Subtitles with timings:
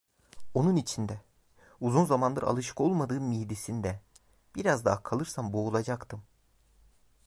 [0.53, 1.21] Onun içinde,
[1.81, 3.99] uzun zamandır alışık olmadığım midesinde
[4.55, 6.23] biraz daha kalırsam boğulacaktım.